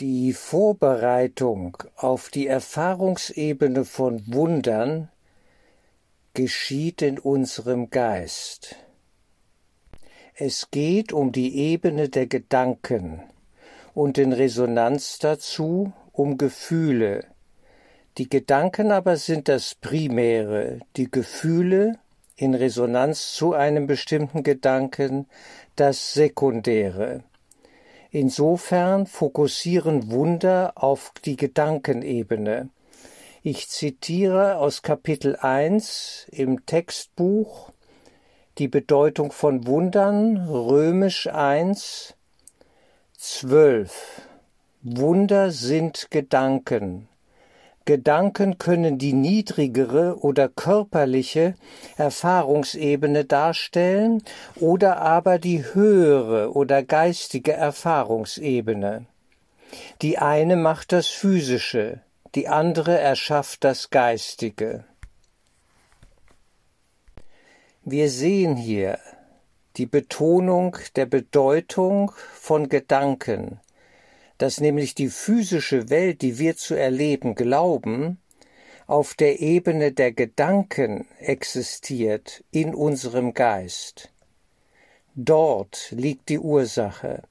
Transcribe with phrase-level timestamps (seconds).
[0.00, 5.10] Die Vorbereitung auf die Erfahrungsebene von Wundern
[6.32, 8.76] geschieht in unserem Geist.
[10.34, 13.20] Es geht um die Ebene der Gedanken
[13.92, 17.26] und in Resonanz dazu um Gefühle.
[18.16, 21.98] Die Gedanken aber sind das Primäre, die Gefühle
[22.36, 25.26] in Resonanz zu einem bestimmten Gedanken
[25.76, 27.22] das Sekundäre.
[28.12, 32.68] Insofern fokussieren Wunder auf die Gedankenebene.
[33.42, 37.70] Ich zitiere aus Kapitel 1 im Textbuch
[38.58, 42.14] die Bedeutung von Wundern, römisch 1,
[43.16, 44.22] 12.
[44.82, 47.09] Wunder sind Gedanken.
[47.86, 51.54] Gedanken können die niedrigere oder körperliche
[51.96, 54.22] Erfahrungsebene darstellen
[54.56, 59.06] oder aber die höhere oder geistige Erfahrungsebene.
[60.02, 62.00] Die eine macht das Physische,
[62.34, 64.84] die andere erschafft das Geistige.
[67.82, 68.98] Wir sehen hier
[69.76, 73.58] die Betonung der Bedeutung von Gedanken,
[74.40, 78.18] dass nämlich die physische Welt, die wir zu erleben glauben,
[78.86, 84.10] auf der Ebene der Gedanken existiert in unserem Geist.
[85.14, 87.22] Dort liegt die Ursache.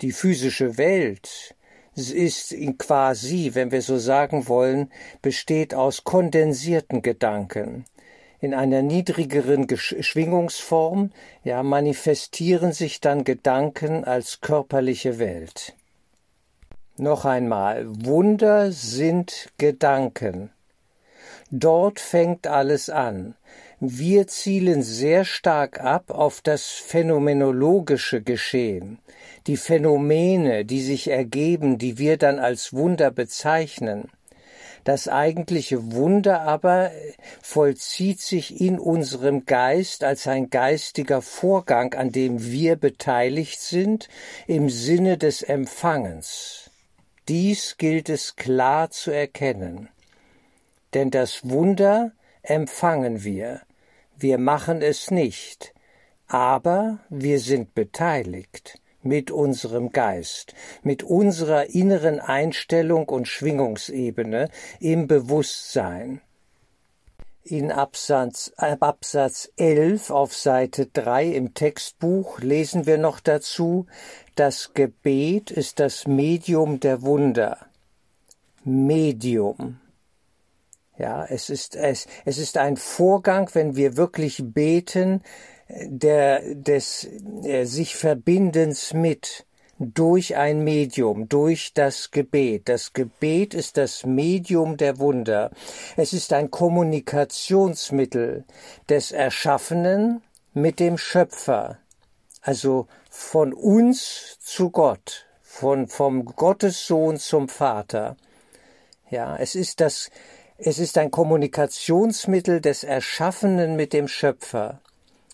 [0.00, 1.54] Die physische Welt
[1.94, 7.84] ist quasi, wenn wir so sagen wollen, besteht aus kondensierten Gedanken.
[8.40, 11.12] In einer niedrigeren Schwingungsform,
[11.44, 15.76] ja, manifestieren sich dann Gedanken als körperliche Welt.
[17.00, 20.50] Noch einmal, Wunder sind Gedanken.
[21.50, 23.36] Dort fängt alles an.
[23.80, 28.98] Wir zielen sehr stark ab auf das phänomenologische Geschehen,
[29.46, 34.10] die Phänomene, die sich ergeben, die wir dann als Wunder bezeichnen.
[34.84, 36.90] Das eigentliche Wunder aber
[37.40, 44.10] vollzieht sich in unserem Geist als ein geistiger Vorgang, an dem wir beteiligt sind,
[44.46, 46.69] im Sinne des Empfangens.
[47.30, 49.88] Dies gilt es klar zu erkennen.
[50.94, 52.10] Denn das Wunder
[52.42, 53.60] empfangen wir,
[54.16, 55.72] wir machen es nicht,
[56.26, 64.48] aber wir sind beteiligt mit unserem Geist, mit unserer inneren Einstellung und Schwingungsebene
[64.80, 66.20] im Bewusstsein.
[67.42, 73.86] In Absatz, Absatz 11 auf Seite 3 im Textbuch lesen wir noch dazu,
[74.34, 77.58] das Gebet ist das Medium der Wunder.
[78.62, 79.80] Medium.
[80.98, 85.22] Ja, es ist, es, es ist ein Vorgang, wenn wir wirklich beten,
[85.68, 87.08] der, des
[87.42, 89.46] äh, sich Verbindens mit
[89.80, 92.68] durch ein Medium, durch das Gebet.
[92.68, 95.50] Das Gebet ist das Medium der Wunder.
[95.96, 98.44] Es ist ein Kommunikationsmittel
[98.90, 101.78] des Erschaffenen mit dem Schöpfer.
[102.42, 108.18] Also von uns zu Gott, von, vom Gottessohn zum Vater.
[109.08, 110.10] Ja, es ist das,
[110.58, 114.82] es ist ein Kommunikationsmittel des Erschaffenen mit dem Schöpfer.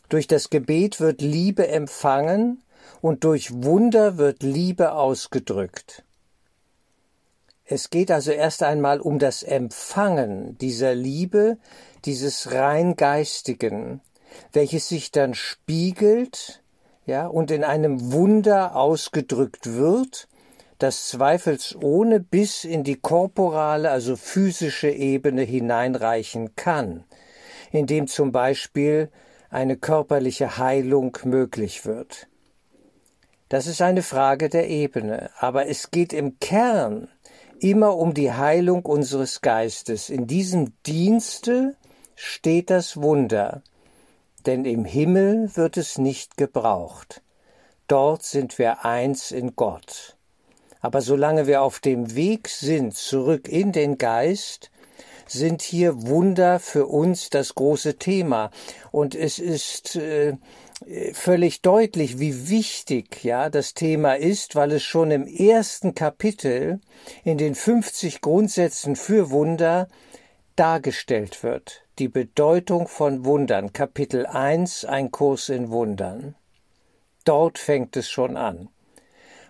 [0.09, 2.63] Durch das Gebet wird Liebe empfangen
[3.01, 6.05] und durch Wunder wird Liebe ausgedrückt.
[7.65, 11.59] Es geht also erst einmal um das Empfangen dieser Liebe,
[12.05, 14.01] dieses rein geistigen,
[14.53, 16.63] welches sich dann spiegelt,
[17.07, 20.29] ja, und in einem Wunder ausgedrückt wird,
[20.79, 27.05] das zweifelsohne bis in die korporale, also physische Ebene hineinreichen kann,
[27.73, 29.11] indem zum Beispiel
[29.51, 32.29] eine körperliche Heilung möglich wird.
[33.49, 37.09] Das ist eine Frage der Ebene, aber es geht im Kern
[37.61, 40.11] immer um die Heilung unseres Geistes.
[40.11, 41.77] In diesem Dienste
[42.17, 43.63] steht das Wunder,
[44.47, 47.23] denn im Himmel wird es nicht gebraucht.
[47.87, 50.17] Dort sind wir eins in Gott.
[50.81, 54.71] Aber solange wir auf dem Weg sind zurück in den Geist,
[55.29, 58.51] sind hier Wunder für uns das große Thema.
[58.93, 60.35] Und es ist äh,
[61.13, 66.81] völlig deutlich, wie wichtig ja das Thema ist, weil es schon im ersten Kapitel
[67.25, 69.89] in den 50 Grundsätzen für Wunder
[70.55, 71.83] dargestellt wird.
[71.99, 76.35] Die Bedeutung von Wundern, Kapitel 1, ein Kurs in Wundern.
[77.25, 78.69] Dort fängt es schon an.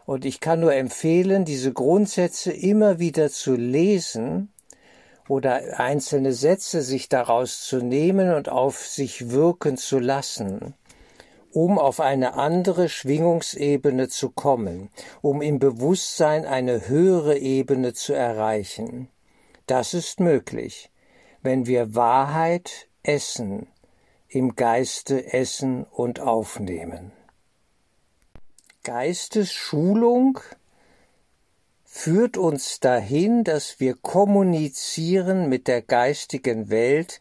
[0.04, 4.52] Und ich kann nur empfehlen, diese Grundsätze immer wieder zu lesen
[5.28, 10.74] oder einzelne Sätze sich daraus zu nehmen und auf sich wirken zu lassen
[11.56, 14.90] um auf eine andere Schwingungsebene zu kommen,
[15.22, 19.08] um im Bewusstsein eine höhere Ebene zu erreichen.
[19.66, 20.90] Das ist möglich,
[21.40, 23.68] wenn wir Wahrheit essen,
[24.28, 27.12] im Geiste essen und aufnehmen.
[28.84, 30.40] Geistesschulung
[31.86, 37.18] führt uns dahin, dass wir kommunizieren mit der geistigen Welt,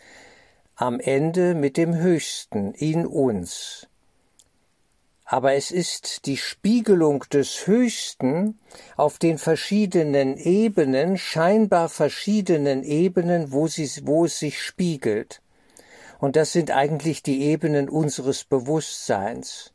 [0.75, 3.87] am Ende mit dem Höchsten in uns.
[5.25, 8.59] Aber es ist die Spiegelung des Höchsten
[8.95, 15.41] auf den verschiedenen Ebenen, scheinbar verschiedenen Ebenen, wo, sie, wo es sich spiegelt.
[16.19, 19.73] Und das sind eigentlich die Ebenen unseres Bewusstseins.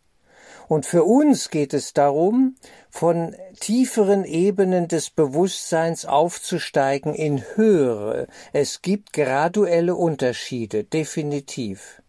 [0.69, 2.55] Und für uns geht es darum,
[2.89, 8.29] von tieferen Ebenen des Bewusstseins aufzusteigen in höhere.
[8.53, 12.01] Es gibt graduelle Unterschiede, definitiv.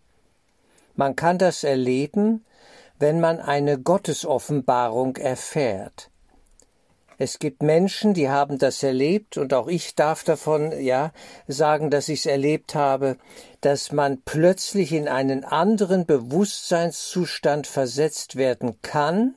[0.96, 2.46] Man kann das erleben,
[3.02, 6.12] wenn man eine Gottesoffenbarung erfährt.
[7.18, 11.12] Es gibt Menschen, die haben das erlebt, und auch ich darf davon, ja,
[11.48, 13.18] sagen, dass ich es erlebt habe,
[13.62, 19.36] dass man plötzlich in einen anderen Bewusstseinszustand versetzt werden kann,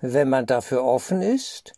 [0.00, 1.72] wenn man dafür offen ist,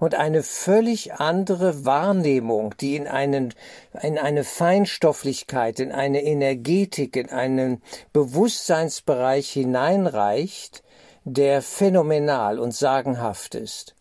[0.00, 3.54] und eine völlig andere Wahrnehmung, die in einen,
[4.02, 7.82] in eine Feinstofflichkeit, in eine Energetik, in einen
[8.12, 10.82] Bewusstseinsbereich hineinreicht,
[11.24, 13.94] der phänomenal und sagenhaft ist.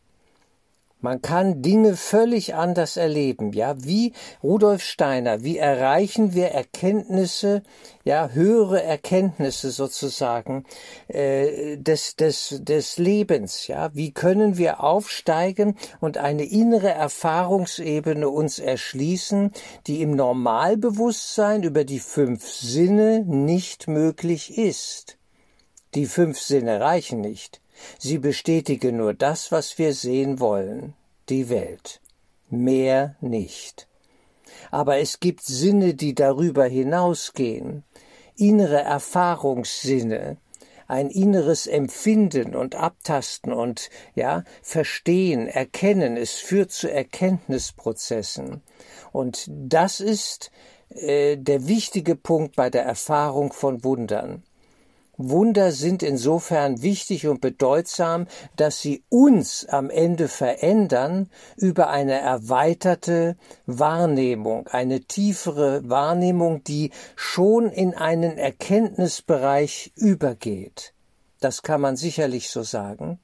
[1.02, 4.14] Man kann Dinge völlig anders erleben, ja, wie
[4.44, 7.64] Rudolf Steiner, wie erreichen wir Erkenntnisse,
[8.04, 10.64] ja, höhere Erkenntnisse sozusagen
[11.08, 18.60] äh, des, des, des Lebens, ja, wie können wir aufsteigen und eine innere Erfahrungsebene uns
[18.60, 19.52] erschließen,
[19.88, 25.18] die im Normalbewusstsein über die fünf Sinne nicht möglich ist.
[25.96, 27.61] Die fünf Sinne reichen nicht.
[28.00, 30.94] Sie bestätige nur das, was wir sehen wollen,
[31.30, 32.02] die Welt.
[32.50, 33.88] Mehr nicht.
[34.70, 37.84] Aber es gibt Sinne, die darüber hinausgehen,
[38.36, 40.38] innere Erfahrungssinne,
[40.88, 48.62] ein inneres Empfinden und Abtasten und ja, Verstehen, Erkennen, es führt zu Erkenntnisprozessen.
[49.14, 50.52] Und das ist
[50.90, 54.44] äh, der wichtige Punkt bei der Erfahrung von Wundern.
[55.30, 63.36] Wunder sind insofern wichtig und bedeutsam, dass sie uns am Ende verändern über eine erweiterte
[63.66, 70.94] Wahrnehmung, eine tiefere Wahrnehmung, die schon in einen Erkenntnisbereich übergeht.
[71.40, 73.20] Das kann man sicherlich so sagen.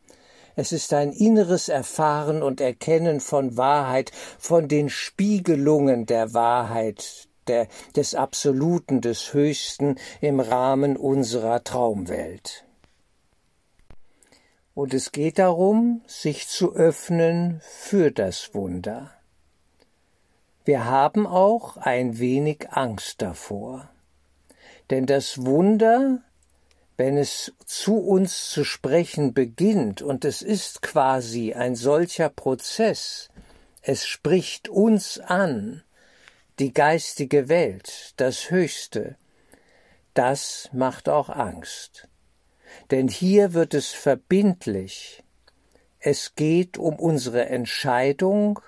[0.56, 7.68] Es ist ein inneres Erfahren und Erkennen von Wahrheit, von den Spiegelungen der Wahrheit, der,
[7.96, 12.66] des Absoluten, des Höchsten im Rahmen unserer Traumwelt.
[14.74, 19.12] Und es geht darum, sich zu öffnen für das Wunder.
[20.66, 23.90] Wir haben auch ein wenig Angst davor.
[24.90, 26.22] Denn das Wunder,
[26.96, 33.30] wenn es zu uns zu sprechen beginnt, und es ist quasi ein solcher Prozess,
[33.82, 35.84] es spricht uns an,
[36.60, 39.16] die geistige Welt, das Höchste,
[40.14, 42.08] das macht auch Angst.
[42.90, 45.24] Denn hier wird es verbindlich.
[46.00, 48.60] Es geht um unsere Entscheidung,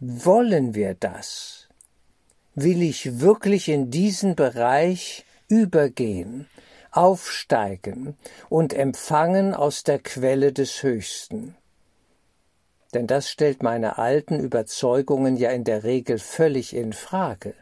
[0.00, 1.68] wollen wir das?
[2.54, 6.48] Will ich wirklich in diesen Bereich übergehen,
[6.90, 8.16] aufsteigen
[8.48, 11.56] und empfangen aus der Quelle des Höchsten?
[12.94, 17.54] Denn das stellt meine alten Überzeugungen ja in der Regel völlig in Frage.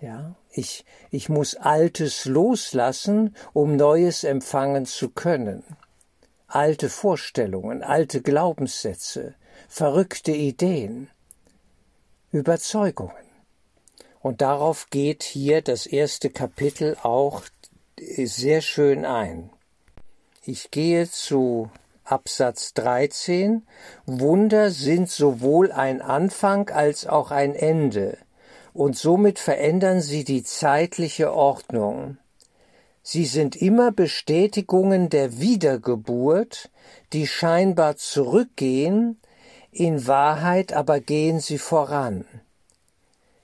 [0.00, 5.64] Ja, ich, ich muss Altes loslassen, um Neues empfangen zu können.
[6.48, 9.34] Alte Vorstellungen, alte Glaubenssätze,
[9.68, 11.08] verrückte Ideen,
[12.30, 13.14] Überzeugungen.
[14.20, 17.42] Und darauf geht hier das erste Kapitel auch
[17.98, 19.50] sehr schön ein.
[20.44, 21.70] Ich gehe zu
[22.04, 23.66] Absatz 13
[24.06, 28.18] Wunder sind sowohl ein Anfang als auch ein Ende,
[28.74, 32.18] und somit verändern sie die zeitliche Ordnung.
[33.02, 36.70] Sie sind immer Bestätigungen der Wiedergeburt,
[37.12, 39.20] die scheinbar zurückgehen,
[39.70, 42.24] in Wahrheit aber gehen sie voran.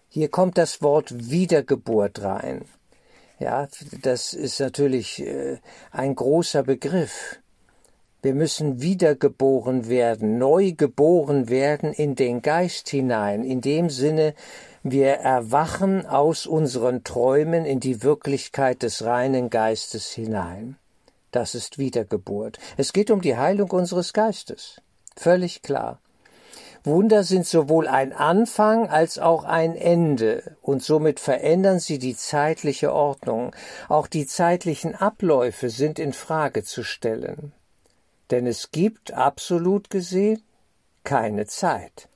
[0.08, 2.64] Hier kommt das Wort Wiedergeburt rein.
[3.38, 3.68] Ja,
[4.02, 5.58] das ist natürlich äh,
[5.90, 7.40] ein großer Begriff.
[8.20, 13.44] Wir müssen wiedergeboren werden, neu geboren werden in den Geist hinein.
[13.44, 14.34] In dem Sinne,
[14.82, 20.76] wir erwachen aus unseren Träumen in die Wirklichkeit des reinen Geistes hinein.
[21.30, 22.58] Das ist Wiedergeburt.
[22.76, 24.80] Es geht um die Heilung unseres Geistes.
[25.16, 26.00] Völlig klar.
[26.82, 32.92] Wunder sind sowohl ein Anfang als auch ein Ende, und somit verändern sie die zeitliche
[32.92, 33.54] Ordnung.
[33.88, 37.52] Auch die zeitlichen Abläufe sind in Frage zu stellen.
[38.30, 40.42] Denn es gibt, absolut gesehen,
[41.04, 42.08] keine Zeit.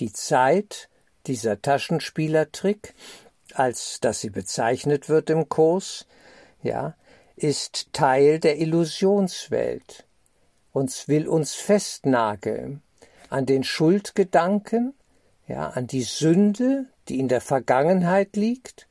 [0.00, 0.88] Die Zeit,
[1.26, 2.94] dieser Taschenspielertrick,
[3.54, 6.06] als dass sie bezeichnet wird im Kurs,
[6.62, 6.94] ja,
[7.36, 10.06] ist Teil der Illusionswelt
[10.72, 12.82] und will uns festnageln
[13.30, 14.94] an den Schuldgedanken,
[15.48, 18.86] ja, an die Sünde, die in der Vergangenheit liegt,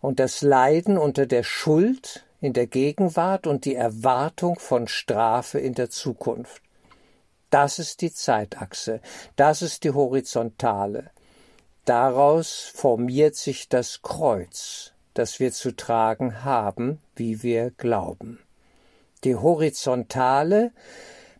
[0.00, 5.74] und das Leiden unter der Schuld in der Gegenwart und die Erwartung von Strafe in
[5.74, 6.62] der Zukunft.
[7.48, 9.00] Das ist die Zeitachse,
[9.36, 11.10] das ist die Horizontale.
[11.86, 18.40] Daraus formiert sich das Kreuz, das wir zu tragen haben, wie wir glauben.
[19.24, 20.72] Die Horizontale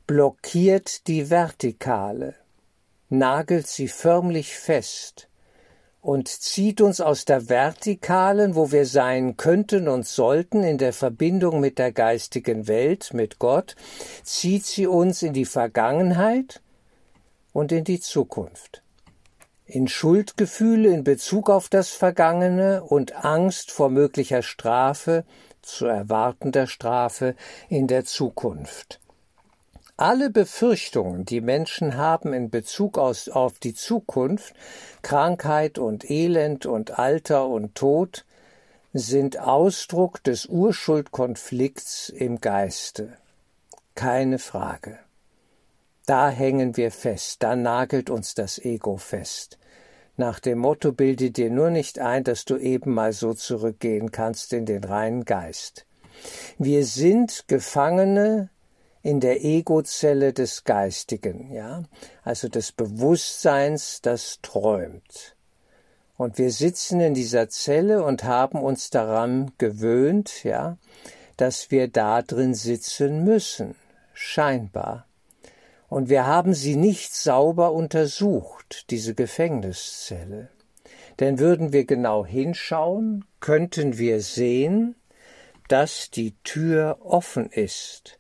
[0.07, 2.35] blockiert die Vertikale,
[3.11, 5.29] nagelt sie förmlich fest
[6.05, 11.61] und zieht uns aus der Vertikalen, wo wir sein könnten und sollten, in der Verbindung
[11.61, 13.75] mit der geistigen Welt, mit Gott,
[14.23, 16.61] zieht sie uns in die Vergangenheit
[17.55, 18.83] und in die Zukunft.
[19.65, 25.25] In Schuldgefühle in Bezug auf das Vergangene und Angst vor möglicher Strafe,
[25.63, 27.35] zu erwartender Strafe
[27.71, 29.01] in der Zukunft.
[29.97, 34.53] Alle Befürchtungen, die Menschen haben in Bezug aus, auf die Zukunft,
[35.03, 38.25] Krankheit und Elend und Alter und Tod,
[38.93, 43.17] sind Ausdruck des Urschuldkonflikts im Geiste.
[43.95, 44.99] Keine Frage.
[46.07, 49.59] Da hängen wir fest, da nagelt uns das Ego fest.
[50.17, 54.53] Nach dem Motto bilde dir nur nicht ein, dass du eben mal so zurückgehen kannst
[54.53, 55.87] in den reinen Geist.
[56.59, 58.51] Wir sind Gefangene
[59.05, 61.83] in der Egozelle des Geistigen, ja,
[62.23, 65.37] also des Bewusstseins, das träumt.
[66.17, 70.79] Und wir sitzen in dieser Zelle und haben uns daran gewöhnt, ja,
[71.37, 73.75] dass wir da drin sitzen müssen,
[74.15, 75.07] scheinbar.
[75.91, 80.49] Und wir haben sie nicht sauber untersucht, diese Gefängniszelle.
[81.21, 84.97] Denn würden wir genau hinschauen, könnten wir sehen,
[85.69, 88.19] dass die Tür offen ist,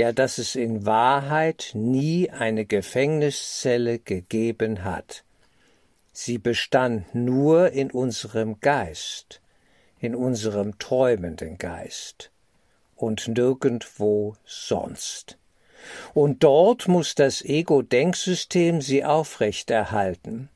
[0.00, 5.24] ja dass es in Wahrheit nie eine Gefängniszelle gegeben hat.
[6.10, 9.42] Sie bestand nur in unserem Geist,
[9.98, 12.30] in unserem träumenden Geist
[12.96, 15.36] und nirgendwo sonst.
[16.14, 20.48] Und dort muss das Ego-Denksystem sie aufrechterhalten.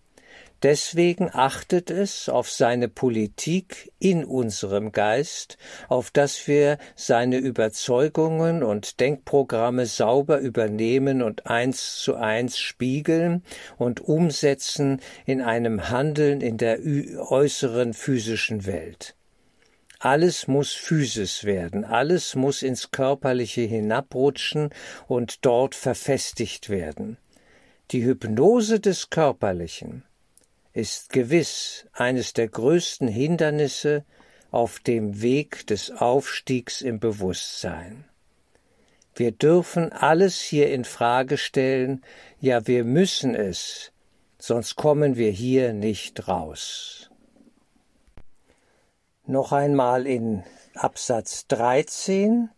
[0.64, 5.58] Deswegen achtet es auf seine Politik in unserem Geist,
[5.90, 13.42] auf dass wir seine Überzeugungen und Denkprogramme sauber übernehmen und eins zu eins spiegeln
[13.76, 19.16] und umsetzen in einem Handeln in der äußeren physischen Welt.
[19.98, 24.70] Alles muss Physis werden, alles muss ins Körperliche hinabrutschen
[25.08, 27.18] und dort verfestigt werden.
[27.90, 30.04] Die Hypnose des Körperlichen,
[30.74, 34.04] ist gewiss eines der größten Hindernisse
[34.50, 38.04] auf dem Weg des Aufstiegs im Bewusstsein.
[39.14, 42.04] Wir dürfen alles hier in Frage stellen,
[42.40, 43.92] ja wir müssen es,
[44.38, 47.10] sonst kommen wir hier nicht raus.
[49.26, 50.42] Noch einmal in
[50.74, 52.50] Absatz 13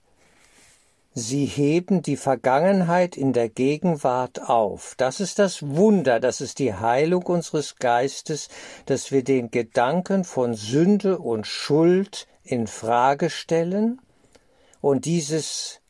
[1.18, 4.92] Sie heben die Vergangenheit in der Gegenwart auf.
[4.98, 8.50] Das ist das Wunder, das ist die Heilung unseres Geistes,
[8.84, 14.02] dass wir den Gedanken von Sünde und Schuld in Frage stellen
[14.82, 15.80] und dieses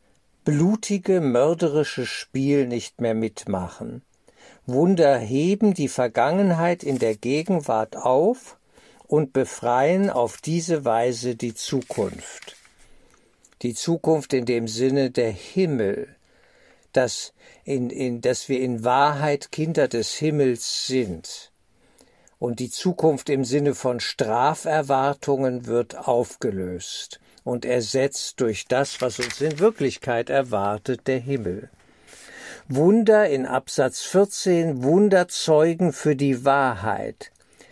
[0.45, 4.02] blutige, mörderische Spiel nicht mehr mitmachen.
[4.64, 8.59] Wunder heben die Vergangenheit in der Gegenwart auf
[9.09, 12.56] und befreien auf diese Weise die Zukunft
[13.62, 16.08] die Zukunft in dem Sinne der Himmel,
[16.92, 17.32] dass,
[17.64, 21.52] in, in, dass wir in Wahrheit Kinder des Himmels sind.
[22.38, 29.40] Und die Zukunft im Sinne von Straferwartungen wird aufgelöst und ersetzt durch das, was uns
[29.40, 31.70] in Wirklichkeit erwartet, der Himmel.
[32.68, 37.30] Wunder in Absatz 14, Wunderzeugen für die Wahrheit.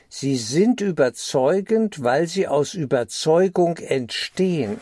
[0.09, 4.79] Sie sind überzeugend, weil sie aus Überzeugung entstehen.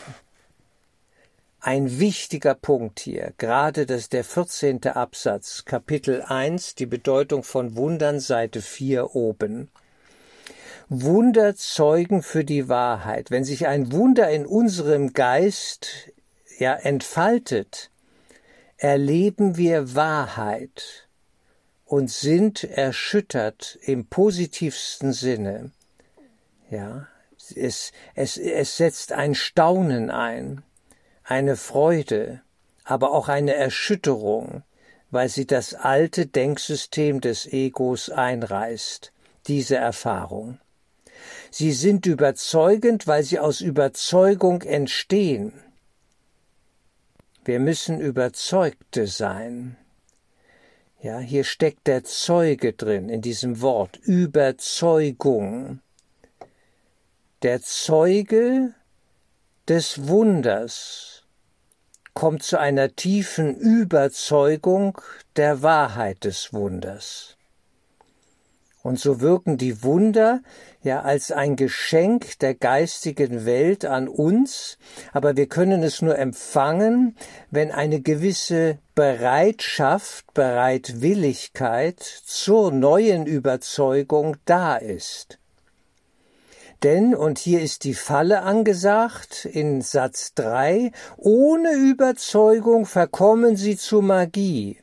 [1.65, 4.85] Ein wichtiger Punkt hier, gerade das der 14.
[4.85, 9.71] Absatz, Kapitel 1, die Bedeutung von Wundern, Seite 4 oben.
[10.89, 13.31] Wunder zeugen für die Wahrheit.
[13.31, 16.11] Wenn sich ein Wunder in unserem Geist
[16.59, 17.93] ja, entfaltet,
[18.77, 21.07] erleben wir Wahrheit
[21.85, 25.71] und sind erschüttert im positivsten Sinne.
[26.71, 27.07] Ja,
[27.55, 30.65] es, es, es setzt ein Staunen ein,
[31.25, 32.43] eine Freude,
[32.85, 34.63] aber auch eine Erschütterung,
[35.11, 39.13] weil sie das alte Denksystem des Egos einreißt,
[39.47, 40.59] diese Erfahrung.
[41.51, 45.53] Sie sind überzeugend, weil sie aus Überzeugung entstehen.
[47.45, 49.77] Wir müssen Überzeugte sein.
[51.01, 55.81] Ja, hier steckt der Zeuge drin in diesem Wort Überzeugung.
[57.43, 58.73] Der Zeuge
[59.73, 61.25] des Wunders
[62.13, 65.01] kommt zu einer tiefen Überzeugung
[65.37, 67.39] der Wahrheit des Wunders.
[68.83, 70.43] Und so wirken die Wunder
[70.83, 74.77] ja als ein Geschenk der geistigen Welt an uns,
[75.15, 77.17] aber wir können es nur empfangen,
[77.51, 85.39] wenn eine gewisse Bereitschaft, Bereitwilligkeit zur neuen Überzeugung da ist.
[86.83, 94.03] Denn, und hier ist die Falle angesagt in Satz 3, ohne Überzeugung verkommen sie zu
[94.03, 94.83] Magie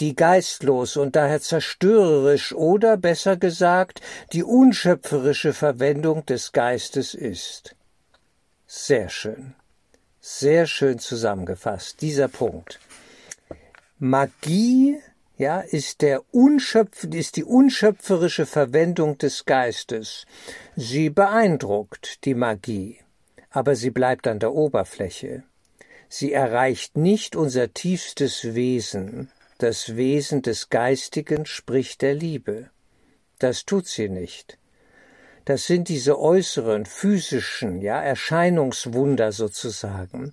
[0.00, 4.00] die geistlos und daher zerstörerisch oder besser gesagt
[4.32, 7.76] die unschöpferische Verwendung des Geistes ist.
[8.66, 9.54] Sehr schön.
[10.20, 12.78] Sehr schön zusammengefasst, dieser Punkt.
[13.98, 14.98] Magie,
[15.36, 20.26] ja, ist der unschöpf, ist die unschöpferische Verwendung des Geistes.
[20.82, 23.00] Sie beeindruckt die Magie,
[23.50, 25.42] aber sie bleibt an der Oberfläche.
[26.08, 32.70] Sie erreicht nicht unser tiefstes Wesen, das Wesen des Geistigen, spricht der Liebe.
[33.38, 34.56] Das tut sie nicht.
[35.44, 40.32] Das sind diese äußeren, physischen, ja, Erscheinungswunder sozusagen.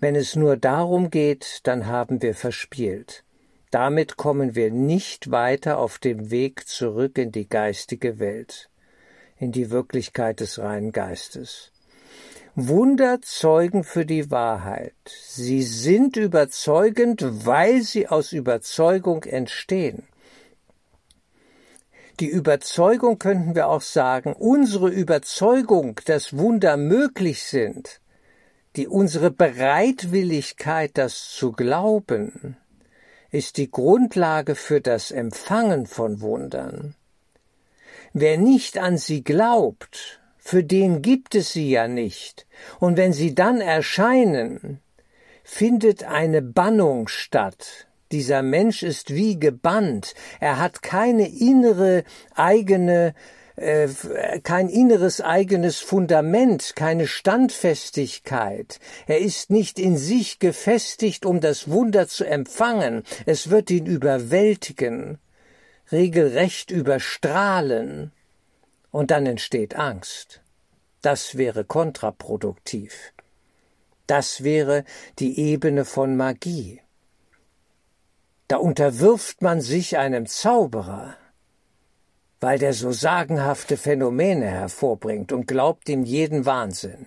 [0.00, 3.24] Wenn es nur darum geht, dann haben wir verspielt.
[3.70, 8.70] Damit kommen wir nicht weiter auf dem Weg zurück in die geistige Welt,
[9.42, 11.72] in die Wirklichkeit des reinen Geistes.
[12.54, 14.94] Wunder zeugen für die Wahrheit.
[15.06, 20.04] Sie sind überzeugend, weil sie aus Überzeugung entstehen.
[22.20, 28.00] Die Überzeugung könnten wir auch sagen, unsere Überzeugung, dass Wunder möglich sind,
[28.76, 32.56] die unsere Bereitwilligkeit, das zu glauben,
[33.30, 36.94] ist die Grundlage für das Empfangen von Wundern.
[38.12, 42.46] Wer nicht an sie glaubt, für den gibt es sie ja nicht.
[42.80, 44.80] Und wenn sie dann erscheinen,
[45.44, 47.86] findet eine Bannung statt.
[48.10, 50.14] Dieser Mensch ist wie gebannt.
[50.40, 53.14] Er hat keine innere eigene
[53.56, 53.88] äh,
[54.42, 58.80] kein inneres eigenes Fundament, keine Standfestigkeit.
[59.06, 63.02] Er ist nicht in sich gefestigt, um das Wunder zu empfangen.
[63.26, 65.18] Es wird ihn überwältigen,
[65.92, 68.12] regelrecht überstrahlen
[68.90, 70.40] und dann entsteht Angst.
[71.02, 73.12] Das wäre kontraproduktiv.
[74.06, 74.84] Das wäre
[75.18, 76.80] die Ebene von Magie.
[78.48, 81.16] Da unterwirft man sich einem Zauberer,
[82.40, 87.06] weil der so sagenhafte Phänomene hervorbringt und glaubt ihm jeden Wahnsinn.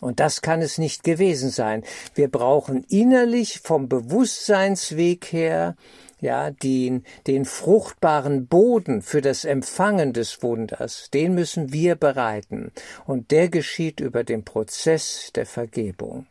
[0.00, 1.84] Und das kann es nicht gewesen sein.
[2.14, 5.76] Wir brauchen innerlich vom Bewusstseinsweg her
[6.22, 12.72] ja, den, den fruchtbaren Boden für das Empfangen des Wunders, den müssen wir bereiten.
[13.04, 16.26] Und der geschieht über den Prozess der Vergebung.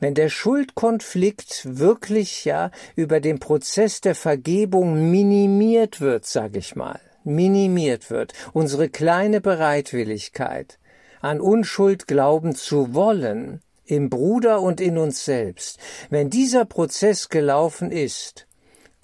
[0.00, 7.00] Wenn der Schuldkonflikt wirklich, ja, über den Prozess der Vergebung minimiert wird, sag ich mal,
[7.24, 10.78] minimiert wird, unsere kleine Bereitwilligkeit,
[11.22, 15.78] an Unschuld glauben zu wollen, im Bruder und in uns selbst,
[16.10, 18.46] wenn dieser Prozess gelaufen ist,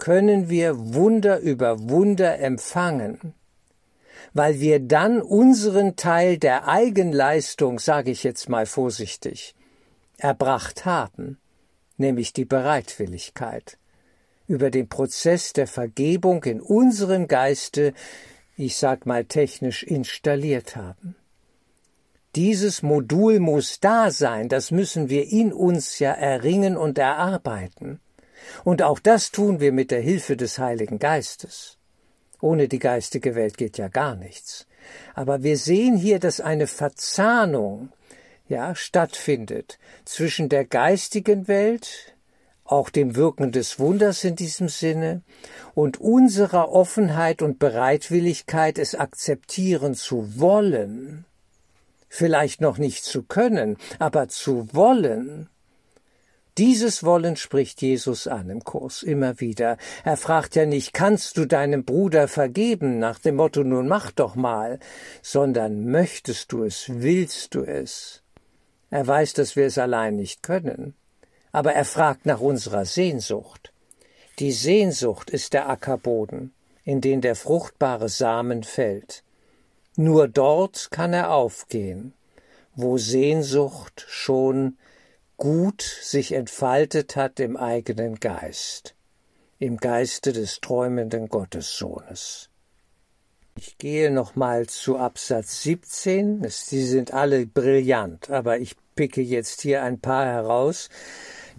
[0.01, 3.35] können wir Wunder über Wunder empfangen,
[4.33, 9.53] weil wir dann unseren Teil der Eigenleistung, sage ich jetzt mal vorsichtig,
[10.17, 11.37] erbracht haben,
[11.97, 13.77] nämlich die Bereitwilligkeit,
[14.47, 17.93] über den Prozess der Vergebung in unserem Geiste,
[18.57, 21.15] ich sag mal technisch, installiert haben.
[22.33, 27.99] Dieses Modul muss da sein, das müssen wir in uns ja erringen und erarbeiten.
[28.63, 31.77] Und auch das tun wir mit der Hilfe des Heiligen Geistes.
[32.41, 34.67] Ohne die geistige Welt geht ja gar nichts.
[35.13, 37.89] Aber wir sehen hier, dass eine Verzahnung
[38.51, 42.15] ja, stattfindet zwischen der geistigen Welt,
[42.65, 45.21] auch dem Wirken des Wunders in diesem Sinne,
[45.73, 51.25] und unserer Offenheit und Bereitwilligkeit, es akzeptieren zu wollen,
[52.09, 55.49] vielleicht noch nicht zu können, aber zu wollen.
[56.57, 59.77] Dieses Wollen spricht Jesus an im Kurs immer wieder.
[60.03, 64.35] Er fragt ja nicht, kannst du deinem Bruder vergeben, nach dem Motto, nun mach doch
[64.35, 64.79] mal,
[65.21, 68.21] sondern möchtest du es, willst du es?
[68.89, 70.93] Er weiß, dass wir es allein nicht können,
[71.53, 73.71] aber er fragt nach unserer Sehnsucht.
[74.39, 79.23] Die Sehnsucht ist der Ackerboden, in den der fruchtbare Samen fällt.
[79.95, 82.13] Nur dort kann er aufgehen,
[82.75, 84.77] wo Sehnsucht schon
[85.41, 88.93] gut sich entfaltet hat im eigenen Geist,
[89.57, 92.51] im Geiste des träumenden Gottessohnes.
[93.57, 96.45] Ich gehe nochmal zu Absatz 17.
[96.47, 100.89] Sie sind alle brillant, aber ich picke jetzt hier ein paar heraus,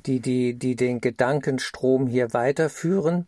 [0.06, 3.26] die, die, die den Gedankenstrom hier weiterführen.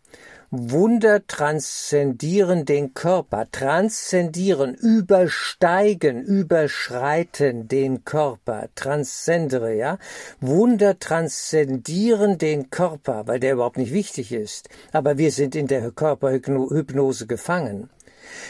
[0.71, 9.99] Wunder transzendieren den Körper, transzendieren, übersteigen, überschreiten den Körper, transzendere, ja.
[10.41, 14.69] Wunder transzendieren den Körper, weil der überhaupt nicht wichtig ist.
[14.93, 17.91] Aber wir sind in der Körperhypnose gefangen.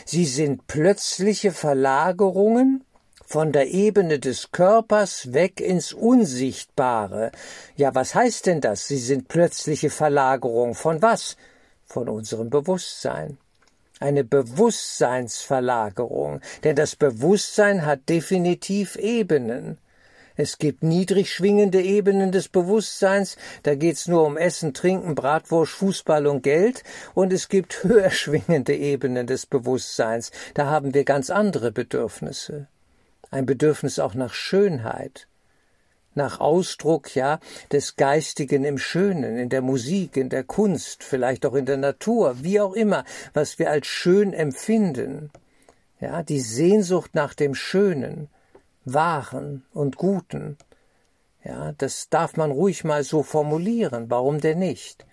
[0.05, 2.85] Sie sind plötzliche Verlagerungen
[3.27, 7.33] von der Ebene des Körpers weg ins Unsichtbare.
[7.77, 8.87] Ja, was heißt denn das?
[8.87, 11.37] Sie sind plötzliche Verlagerung von was?
[11.95, 13.39] Von unserem Bewusstsein.
[14.01, 19.79] Eine Bewusstseinsverlagerung, denn das Bewusstsein hat definitiv Ebenen.
[20.35, 26.27] Es gibt niedrig schwingende Ebenen des Bewusstseins, da geht's nur um Essen, Trinken, Bratwurst, Fußball
[26.27, 26.83] und Geld,
[27.15, 32.67] und es gibt höher schwingende Ebenen des Bewusstseins, da haben wir ganz andere Bedürfnisse.
[33.31, 35.29] Ein Bedürfnis auch nach Schönheit,
[36.15, 37.41] nach Ausdruck, ja,
[37.73, 42.37] des Geistigen im Schönen, in der Musik, in der Kunst, vielleicht auch in der Natur,
[42.43, 45.31] wie auch immer, was wir als schön empfinden.
[46.01, 48.29] Ja, die Sehnsucht nach dem Schönen,
[48.85, 50.59] Wahren und Guten.
[51.45, 54.11] Ja, das darf man ruhig mal so formulieren.
[54.11, 55.07] Warum denn nicht?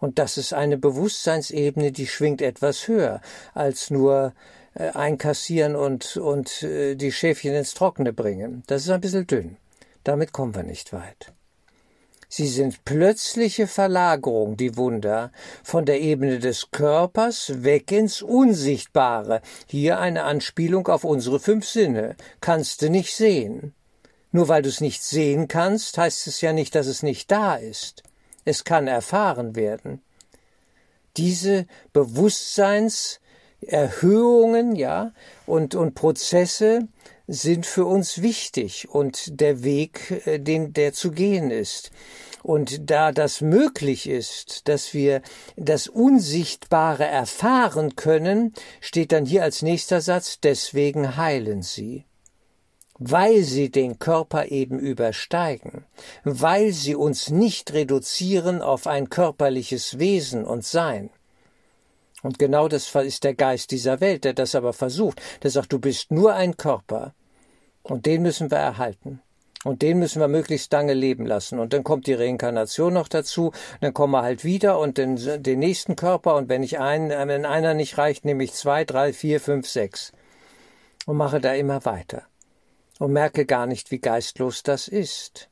[0.00, 3.20] Und das ist eine Bewusstseinsebene, die schwingt etwas höher
[3.54, 4.32] als nur
[4.74, 8.62] äh, einkassieren und, und äh, die Schäfchen ins Trockene bringen.
[8.66, 9.56] Das ist ein bisschen dünn.
[10.04, 11.32] Damit kommen wir nicht weit.
[12.30, 15.32] Sie sind plötzliche Verlagerung, die Wunder,
[15.64, 19.40] von der Ebene des Körpers weg ins Unsichtbare.
[19.66, 22.16] Hier eine Anspielung auf unsere fünf Sinne.
[22.42, 23.74] Kannst du nicht sehen.
[24.30, 27.56] Nur weil du es nicht sehen kannst, heißt es ja nicht, dass es nicht da
[27.56, 28.02] ist.
[28.44, 30.02] Es kann erfahren werden.
[31.16, 31.66] Diese
[33.60, 35.12] Bewusstseinserhöhungen, ja,
[35.46, 36.88] und, und Prozesse
[37.26, 41.90] sind für uns wichtig und der Weg, äh, den der zu gehen ist.
[42.42, 45.22] Und da das möglich ist, dass wir
[45.56, 52.04] das Unsichtbare erfahren können, steht dann hier als nächster Satz, deswegen heilen sie.
[53.00, 55.84] Weil sie den Körper eben übersteigen,
[56.24, 61.10] weil sie uns nicht reduzieren auf ein körperliches Wesen und Sein.
[62.22, 65.20] Und genau das ist der Geist dieser Welt, der das aber versucht.
[65.42, 67.14] Der sagt, du bist nur ein Körper.
[67.82, 69.20] Und den müssen wir erhalten.
[69.64, 71.58] Und den müssen wir möglichst lange leben lassen.
[71.58, 73.52] Und dann kommt die Reinkarnation noch dazu.
[73.80, 76.36] Dann kommen wir halt wieder und den, den nächsten Körper.
[76.36, 80.12] Und wenn ich einen, wenn einer nicht reicht, nehme ich zwei, drei, vier, fünf, sechs.
[81.06, 82.22] Und mache da immer weiter.
[82.98, 85.48] Und merke gar nicht, wie geistlos das ist.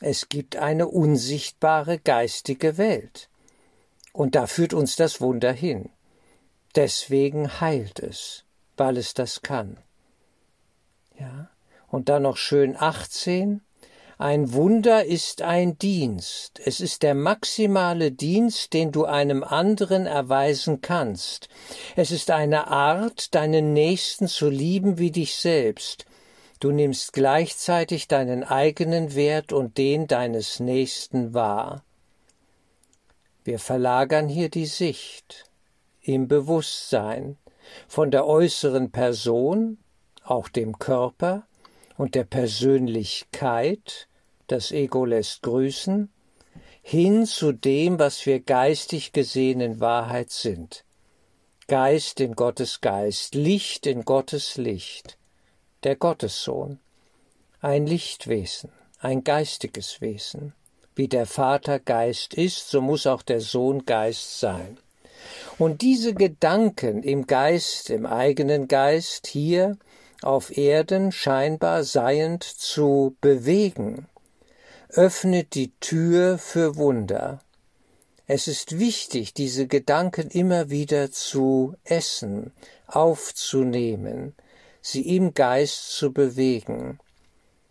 [0.00, 3.28] Es gibt eine unsichtbare geistige Welt.
[4.16, 5.90] Und da führt uns das Wunder hin.
[6.74, 8.44] Deswegen heilt es,
[8.78, 9.76] weil es das kann.
[11.18, 11.50] Ja.
[11.88, 13.60] Und dann noch schön 18.
[14.16, 16.62] Ein Wunder ist ein Dienst.
[16.64, 21.50] Es ist der maximale Dienst, den du einem anderen erweisen kannst.
[21.94, 26.06] Es ist eine Art, deinen Nächsten zu lieben wie dich selbst.
[26.58, 31.85] Du nimmst gleichzeitig deinen eigenen Wert und den deines Nächsten wahr.
[33.46, 35.48] Wir verlagern hier die Sicht
[36.02, 37.36] im Bewusstsein
[37.86, 39.78] von der äußeren Person
[40.24, 41.46] auch dem Körper
[41.96, 44.08] und der Persönlichkeit,
[44.48, 46.10] das Ego lässt grüßen,
[46.82, 50.84] hin zu dem, was wir geistig gesehen in Wahrheit sind.
[51.68, 55.18] Geist in Gottes Geist, Licht in Gottes Licht,
[55.84, 56.80] der Gottessohn,
[57.60, 60.52] ein Lichtwesen, ein geistiges Wesen.
[60.96, 64.78] Wie der Vater Geist ist, so muss auch der Sohn Geist sein.
[65.58, 69.76] Und diese Gedanken im Geist, im eigenen Geist, hier
[70.22, 74.06] auf Erden scheinbar seiend zu bewegen,
[74.88, 77.40] öffnet die Tür für Wunder.
[78.26, 82.52] Es ist wichtig, diese Gedanken immer wieder zu essen,
[82.86, 84.34] aufzunehmen,
[84.80, 86.98] sie im Geist zu bewegen,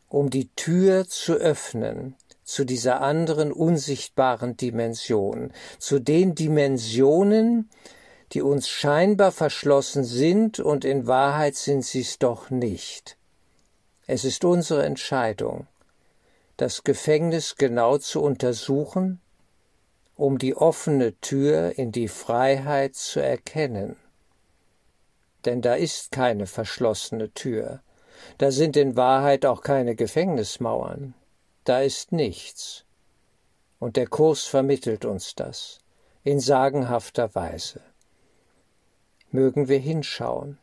[0.09, 7.69] um die Tür zu öffnen zu dieser anderen unsichtbaren Dimension, zu den Dimensionen,
[8.31, 13.17] die uns scheinbar verschlossen sind und in Wahrheit sind sie es doch nicht.
[14.07, 15.67] Es ist unsere Entscheidung,
[16.57, 19.19] das Gefängnis genau zu untersuchen,
[20.15, 23.97] um die offene Tür in die Freiheit zu erkennen.
[25.45, 27.81] Denn da ist keine verschlossene Tür,
[28.37, 31.15] da sind in Wahrheit auch keine Gefängnismauern,
[31.65, 32.85] da ist nichts.
[33.79, 35.79] Und der Kurs vermittelt uns das
[36.23, 37.81] in sagenhafter Weise.
[39.31, 40.57] Mögen wir hinschauen,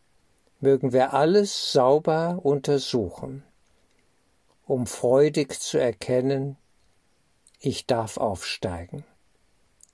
[0.61, 3.45] mögen wir alles sauber untersuchen,
[4.67, 6.57] um freudig zu erkennen,
[7.61, 9.05] ich darf aufsteigen,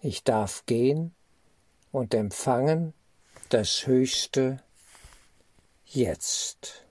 [0.01, 1.15] ich darf gehen
[1.93, 2.95] und empfangen
[3.49, 4.63] das Höchste
[5.85, 6.88] jetzt.